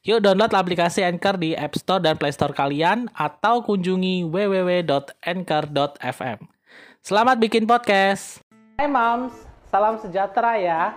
[0.00, 6.38] Yuk download aplikasi Anchor di App Store dan Play Store kalian atau kunjungi www.anchor.fm.
[7.04, 8.40] Selamat bikin podcast.
[8.80, 9.36] Hai Moms,
[9.68, 10.96] salam sejahtera ya.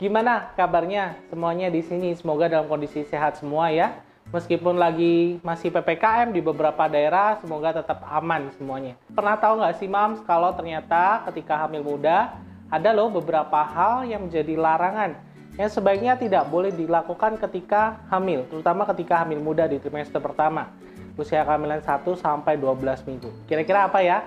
[0.00, 2.16] Gimana kabarnya semuanya di sini?
[2.16, 4.00] Semoga dalam kondisi sehat semua ya.
[4.32, 8.96] Meskipun lagi masih PPKM di beberapa daerah, semoga tetap aman semuanya.
[9.12, 12.32] Pernah tahu nggak sih Moms kalau ternyata ketika hamil muda
[12.72, 15.27] ada loh beberapa hal yang menjadi larangan
[15.58, 20.70] yang sebaiknya tidak boleh dilakukan ketika hamil, terutama ketika hamil muda di trimester pertama,
[21.18, 23.26] usia kehamilan 1 sampai 12 minggu.
[23.50, 24.22] Kira-kira apa ya?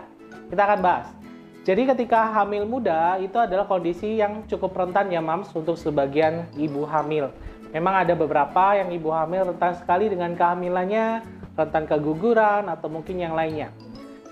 [0.51, 1.07] Kita akan bahas.
[1.63, 6.83] Jadi ketika hamil muda itu adalah kondisi yang cukup rentan ya mams untuk sebagian ibu
[6.83, 7.31] hamil.
[7.71, 11.23] Memang ada beberapa yang ibu hamil rentan sekali dengan kehamilannya,
[11.55, 13.71] rentan keguguran atau mungkin yang lainnya.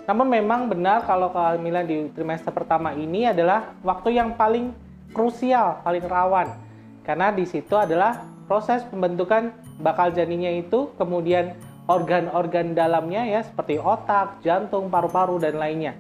[0.03, 4.75] Namun memang benar kalau kehamilan di trimester pertama ini adalah waktu yang paling
[5.16, 6.69] krusial, paling rawan
[7.09, 9.49] karena di situ adalah proses pembentukan
[9.81, 11.57] bakal janinnya itu, kemudian
[11.89, 15.97] organ-organ dalamnya ya seperti otak, jantung, paru-paru dan lainnya.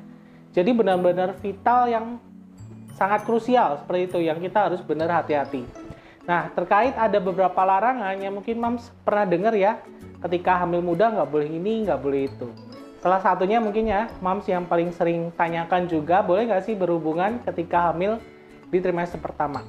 [0.53, 2.05] Jadi benar-benar vital yang
[2.93, 5.65] sangat krusial seperti itu yang kita harus benar hati-hati.
[6.29, 9.81] Nah terkait ada beberapa larangan yang mungkin Mams pernah dengar ya
[10.29, 12.53] ketika hamil muda nggak boleh ini nggak boleh itu.
[13.01, 17.89] Salah satunya mungkin ya Mams yang paling sering tanyakan juga boleh nggak sih berhubungan ketika
[17.89, 18.21] hamil
[18.69, 19.65] di trimester pertama.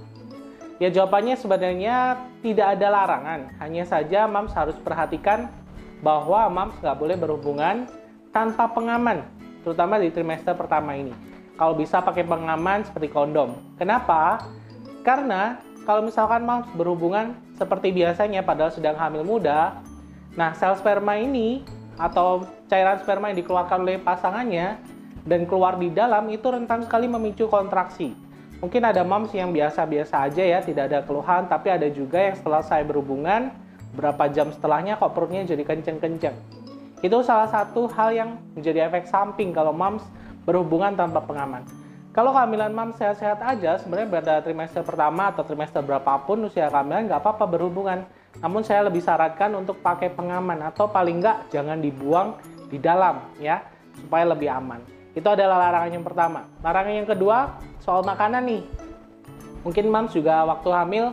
[0.81, 5.53] Ya jawabannya sebenarnya tidak ada larangan, hanya saja Mams harus perhatikan
[6.00, 7.84] bahwa Mams nggak boleh berhubungan
[8.33, 9.20] tanpa pengaman,
[9.61, 11.12] terutama di trimester pertama ini.
[11.61, 13.61] Kalau bisa pakai pengaman seperti kondom.
[13.77, 14.41] Kenapa?
[15.05, 19.85] Karena kalau misalkan Mams berhubungan seperti biasanya padahal sedang hamil muda,
[20.33, 21.61] nah sel sperma ini
[22.01, 24.80] atau cairan sperma yang dikeluarkan oleh pasangannya
[25.29, 28.30] dan keluar di dalam itu rentan sekali memicu kontraksi
[28.61, 32.61] Mungkin ada moms yang biasa-biasa aja ya, tidak ada keluhan, tapi ada juga yang setelah
[32.61, 33.48] saya berhubungan,
[33.97, 36.37] berapa jam setelahnya kok perutnya jadi kenceng-kenceng.
[37.01, 40.05] Itu salah satu hal yang menjadi efek samping kalau moms
[40.45, 41.65] berhubungan tanpa pengaman.
[42.13, 47.23] Kalau kehamilan moms sehat-sehat aja, sebenarnya pada trimester pertama atau trimester berapapun usia kehamilan nggak
[47.25, 48.05] apa-apa berhubungan.
[48.45, 52.37] Namun saya lebih sarankan untuk pakai pengaman atau paling nggak jangan dibuang
[52.69, 53.65] di dalam ya,
[53.97, 54.99] supaya lebih aman.
[55.15, 56.47] Itu adalah larangan yang pertama.
[56.63, 58.63] Larangan yang kedua, soal makanan nih.
[59.67, 61.05] Mungkin Mams juga waktu hamil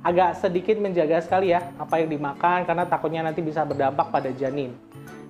[0.00, 4.72] agak sedikit menjaga sekali ya apa yang dimakan karena takutnya nanti bisa berdampak pada janin.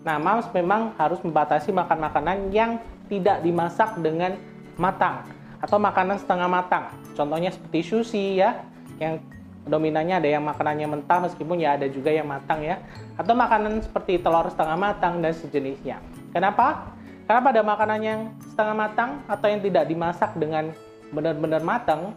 [0.07, 4.39] Nah, Mams memang harus membatasi makan makanan yang tidak dimasak dengan
[4.79, 5.27] matang
[5.61, 6.85] atau makanan setengah matang.
[7.13, 8.65] Contohnya seperti sushi ya,
[8.97, 9.21] yang
[9.69, 12.81] dominannya ada yang makanannya mentah meskipun ya ada juga yang matang ya.
[13.21, 16.01] Atau makanan seperti telur setengah matang dan sejenisnya.
[16.33, 16.97] Kenapa?
[17.31, 20.75] Karena pada makanan yang setengah matang atau yang tidak dimasak dengan
[21.15, 22.11] benar-benar matang,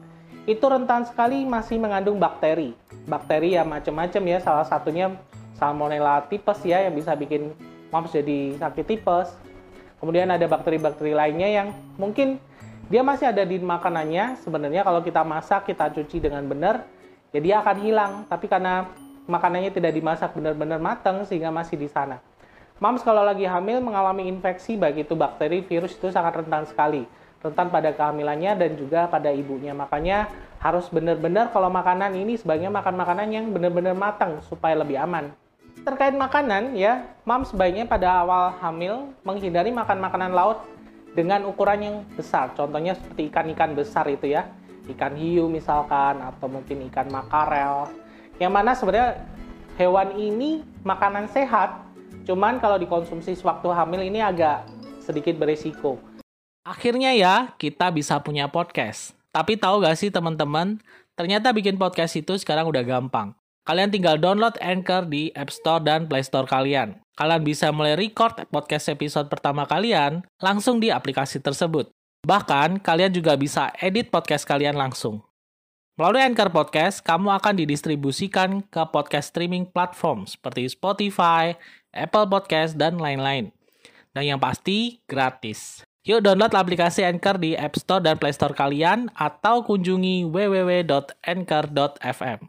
[0.49, 2.73] itu rentan sekali masih mengandung bakteri.
[3.05, 5.13] Bakteri ya macam-macam ya, salah satunya
[5.53, 7.53] Salmonella tipes ya yang bisa bikin
[7.93, 9.37] moms jadi sakit tipes.
[10.01, 12.41] Kemudian ada bakteri-bakteri lainnya yang mungkin
[12.89, 14.41] dia masih ada di makanannya.
[14.41, 16.89] Sebenarnya kalau kita masak, kita cuci dengan benar,
[17.29, 18.11] ya akan hilang.
[18.25, 18.89] Tapi karena
[19.29, 22.17] makanannya tidak dimasak benar-benar matang sehingga masih di sana.
[22.81, 27.05] Moms kalau lagi hamil mengalami infeksi baik itu bakteri, virus itu sangat rentan sekali.
[27.43, 29.75] Rentan pada kehamilannya dan juga pada ibunya.
[29.75, 35.35] Makanya harus benar-benar kalau makanan ini sebaiknya makan makanan yang benar-benar matang supaya lebih aman.
[35.83, 40.63] Terkait makanan ya, moms sebaiknya pada awal hamil menghindari makan makanan laut
[41.11, 42.55] dengan ukuran yang besar.
[42.57, 44.49] Contohnya seperti ikan-ikan besar itu ya.
[44.87, 47.87] Ikan hiu misalkan atau mungkin ikan makarel.
[48.39, 49.09] Yang mana sebenarnya
[49.79, 51.83] hewan ini makanan sehat
[52.23, 54.63] Cuman kalau dikonsumsi sewaktu hamil ini agak
[55.03, 55.99] sedikit berisiko.
[56.63, 59.11] Akhirnya ya, kita bisa punya podcast.
[59.35, 60.79] Tapi tahu gak sih teman-teman,
[61.19, 63.35] ternyata bikin podcast itu sekarang udah gampang.
[63.67, 66.99] Kalian tinggal download Anchor di App Store dan Play Store kalian.
[67.15, 71.91] Kalian bisa mulai record podcast episode pertama kalian langsung di aplikasi tersebut.
[72.23, 75.19] Bahkan, kalian juga bisa edit podcast kalian langsung.
[75.93, 81.53] Melalui Anchor Podcast, kamu akan didistribusikan ke podcast streaming platform seperti Spotify,
[81.93, 83.53] Apple Podcast, dan lain-lain.
[84.09, 85.85] Dan yang pasti, gratis.
[86.01, 92.39] Yuk download aplikasi Anchor di App Store dan Play Store kalian atau kunjungi www.anchor.fm.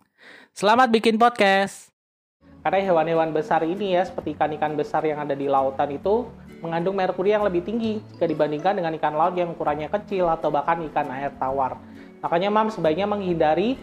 [0.56, 1.92] Selamat bikin podcast!
[2.64, 6.32] Karena hewan-hewan besar ini ya, seperti ikan-ikan besar yang ada di lautan itu
[6.64, 10.80] mengandung merkuri yang lebih tinggi jika dibandingkan dengan ikan laut yang ukurannya kecil atau bahkan
[10.88, 11.76] ikan air tawar.
[12.24, 13.76] Makanya mam sebaiknya menghindari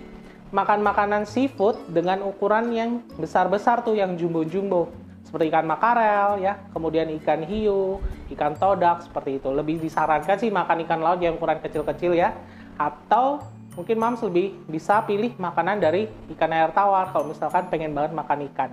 [0.50, 4.90] makan makanan seafood dengan ukuran yang besar-besar tuh yang jumbo-jumbo
[5.22, 8.02] seperti ikan makarel ya, kemudian ikan hiu,
[8.34, 9.48] ikan todak seperti itu.
[9.48, 12.36] Lebih disarankan sih makan ikan laut yang ukuran kecil-kecil ya.
[12.76, 13.46] Atau
[13.78, 18.44] mungkin Mams lebih bisa pilih makanan dari ikan air tawar kalau misalkan pengen banget makan
[18.52, 18.72] ikan.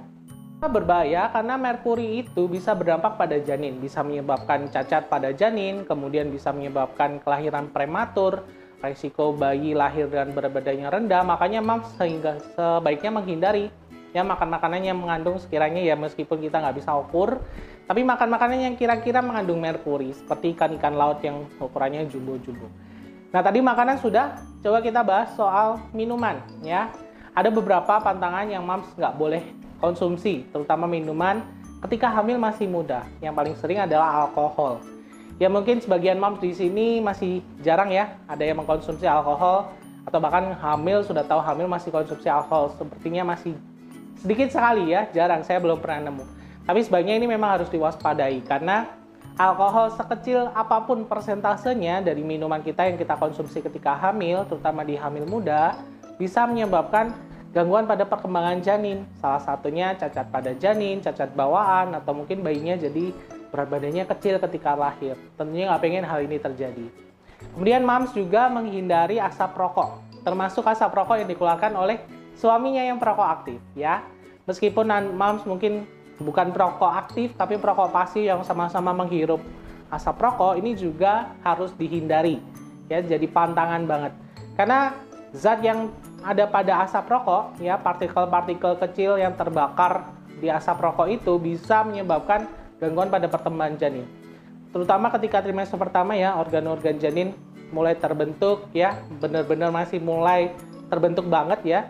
[0.59, 6.50] Berbahaya karena merkuri itu bisa berdampak pada janin, bisa menyebabkan cacat pada janin, kemudian bisa
[6.50, 8.43] menyebabkan kelahiran prematur,
[8.79, 13.67] resiko bayi lahir dan berat badannya rendah, makanya Mams sehingga sebaiknya menghindari.
[14.17, 17.45] Ya makan makanan yang mengandung sekiranya ya meskipun kita nggak bisa ukur
[17.89, 22.69] tapi makan makanan yang kira-kira mengandung merkuri seperti ikan-ikan laut yang ukurannya jumbo-jumbo.
[23.33, 26.93] Nah tadi makanan sudah coba kita bahas soal minuman ya.
[27.33, 29.45] Ada beberapa pantangan yang mams nggak boleh
[29.81, 31.45] konsumsi terutama minuman
[31.89, 33.09] ketika hamil masih muda.
[33.25, 34.81] Yang paling sering adalah alkohol
[35.38, 39.70] ya mungkin sebagian mams di sini masih jarang ya ada yang mengkonsumsi alkohol
[40.06, 43.55] atau bahkan hamil sudah tahu hamil masih konsumsi alkohol sepertinya masih
[44.19, 46.25] sedikit sekali ya, jarang saya belum pernah nemu.
[46.67, 48.90] Tapi sebaiknya ini memang harus diwaspadai karena
[49.38, 54.99] alkohol sekecil apa pun persentasenya dari minuman kita yang kita konsumsi ketika hamil, terutama di
[54.99, 55.79] hamil muda,
[56.20, 57.14] bisa menyebabkan
[57.56, 59.06] gangguan pada perkembangan janin.
[59.17, 63.14] Salah satunya cacat pada janin, cacat bawaan, atau mungkin bayinya jadi
[63.49, 65.17] berat badannya kecil ketika lahir.
[65.37, 66.87] Tentunya nggak pengen hal ini terjadi.
[67.55, 72.03] Kemudian MAMS juga menghindari asap rokok, termasuk asap rokok yang dikeluarkan oleh
[72.35, 74.03] suaminya yang perokok aktif ya.
[74.49, 75.87] Meskipun moms mungkin
[76.19, 79.39] bukan perokok aktif tapi perokok pasif yang sama-sama menghirup
[79.89, 82.43] asap rokok ini juga harus dihindari
[82.91, 84.12] ya jadi pantangan banget
[84.59, 84.93] karena
[85.31, 85.89] zat yang
[86.27, 90.11] ada pada asap rokok ya partikel-partikel kecil yang terbakar
[90.43, 94.07] di asap rokok itu bisa menyebabkan gangguan pada perkembangan janin
[94.75, 97.35] terutama ketika trimester pertama ya organ-organ janin
[97.75, 100.53] mulai terbentuk ya benar-benar masih mulai
[100.89, 101.81] terbentuk banget ya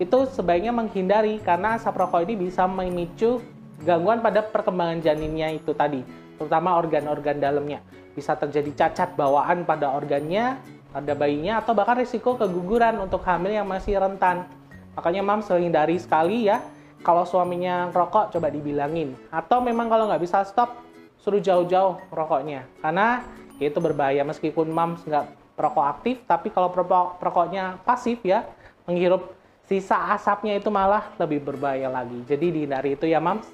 [0.00, 3.44] itu sebaiknya menghindari karena asap rokok ini bisa memicu
[3.84, 6.00] gangguan pada perkembangan janinnya itu tadi,
[6.36, 7.80] terutama organ-organ dalamnya.
[8.16, 10.56] Bisa terjadi cacat bawaan pada organnya,
[10.92, 14.48] pada bayinya, atau bahkan risiko keguguran untuk hamil yang masih rentan.
[14.96, 16.64] Makanya mam hindari sekali ya,
[17.00, 19.16] kalau suaminya rokok coba dibilangin.
[19.32, 20.76] Atau memang kalau nggak bisa stop,
[21.20, 22.64] suruh jauh-jauh rokoknya.
[22.80, 23.24] Karena
[23.60, 26.72] itu berbahaya meskipun mam nggak perokok aktif, tapi kalau
[27.20, 28.48] perokoknya pasif ya,
[28.88, 29.36] menghirup
[29.68, 32.24] sisa asapnya itu malah lebih berbahaya lagi.
[32.24, 33.44] Jadi dihindari itu ya mams.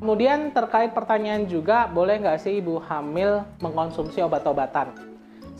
[0.00, 5.09] Kemudian terkait pertanyaan juga, boleh nggak sih ibu hamil mengkonsumsi obat-obatan?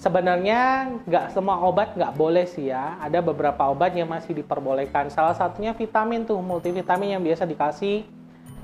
[0.01, 2.97] Sebenarnya nggak semua obat nggak boleh sih ya.
[3.05, 5.13] Ada beberapa obat yang masih diperbolehkan.
[5.13, 8.09] Salah satunya vitamin tuh, multivitamin yang biasa dikasih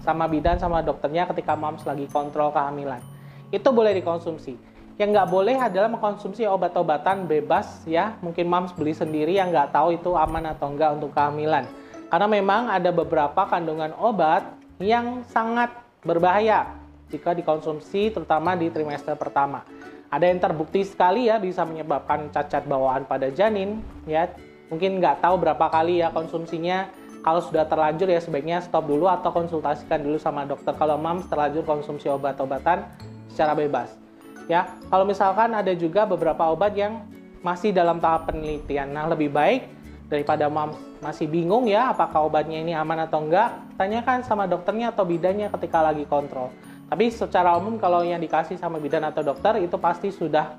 [0.00, 3.04] sama bidan sama dokternya ketika mams lagi kontrol kehamilan.
[3.52, 4.56] Itu boleh dikonsumsi.
[4.96, 8.16] Yang nggak boleh adalah mengkonsumsi obat-obatan bebas ya.
[8.24, 11.68] Mungkin moms beli sendiri yang nggak tahu itu aman atau enggak untuk kehamilan.
[12.08, 15.68] Karena memang ada beberapa kandungan obat yang sangat
[16.00, 16.72] berbahaya
[17.12, 19.68] jika dikonsumsi terutama di trimester pertama.
[20.10, 24.30] Ada yang terbukti sekali ya bisa menyebabkan cacat bawaan pada janin ya.
[24.70, 26.90] Mungkin nggak tahu berapa kali ya konsumsinya.
[27.26, 31.66] Kalau sudah terlanjur ya sebaiknya stop dulu atau konsultasikan dulu sama dokter kalau moms terlanjur
[31.66, 32.86] konsumsi obat-obatan
[33.26, 34.06] secara bebas
[34.46, 34.70] ya.
[34.86, 37.02] Kalau misalkan ada juga beberapa obat yang
[37.42, 38.90] masih dalam tahap penelitian.
[38.94, 39.70] Nah, lebih baik
[40.06, 45.02] daripada mom masih bingung ya apakah obatnya ini aman atau enggak, tanyakan sama dokternya atau
[45.02, 46.50] bidannya ketika lagi kontrol.
[46.86, 50.54] Tapi secara umum kalau yang dikasih sama bidan atau dokter itu pasti sudah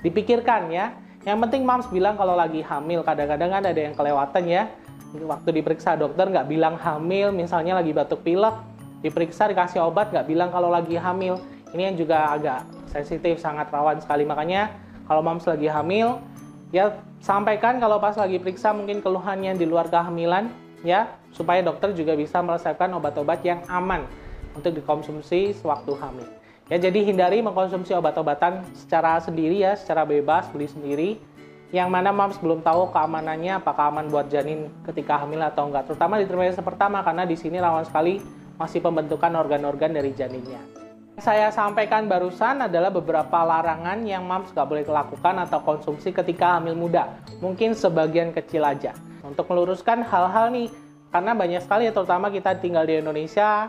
[0.00, 0.96] dipikirkan ya.
[1.28, 4.62] Yang penting moms bilang kalau lagi hamil, kadang-kadang kan ada yang kelewatan ya.
[5.12, 8.56] Waktu diperiksa dokter nggak bilang hamil, misalnya lagi batuk pilek,
[9.04, 11.36] diperiksa dikasih obat nggak bilang kalau lagi hamil.
[11.76, 14.24] Ini yang juga agak sensitif, sangat rawan sekali.
[14.24, 14.72] Makanya
[15.04, 16.16] kalau moms lagi hamil,
[16.72, 20.48] ya sampaikan kalau pas lagi periksa mungkin keluhannya di luar kehamilan,
[20.80, 24.08] ya supaya dokter juga bisa meresepkan obat-obat yang aman
[24.56, 26.28] untuk dikonsumsi sewaktu hamil.
[26.68, 31.10] Ya, jadi hindari mengkonsumsi obat-obatan secara sendiri ya, secara bebas, beli sendiri.
[31.68, 35.88] Yang mana moms belum tahu keamanannya, apakah aman buat janin ketika hamil atau enggak.
[35.88, 38.20] Terutama di trimester pertama, karena di sini rawan sekali
[38.56, 40.78] masih pembentukan organ-organ dari janinnya
[41.18, 46.78] saya sampaikan barusan adalah beberapa larangan yang moms gak boleh lakukan atau konsumsi ketika hamil
[46.78, 47.10] muda.
[47.42, 48.94] Mungkin sebagian kecil aja.
[49.26, 50.70] Untuk meluruskan hal-hal nih,
[51.10, 53.66] karena banyak sekali ya, terutama kita tinggal di Indonesia,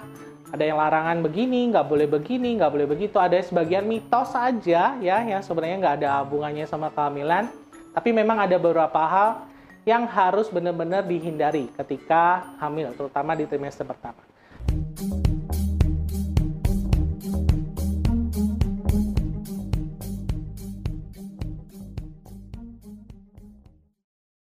[0.50, 3.18] ada yang larangan begini, nggak boleh begini, nggak boleh begitu.
[3.22, 7.50] Ada sebagian mitos aja ya, yang sebenarnya nggak ada hubungannya sama kehamilan.
[7.94, 9.50] Tapi memang ada beberapa hal
[9.86, 14.29] yang harus benar-benar dihindari ketika hamil, terutama di trimester pertama.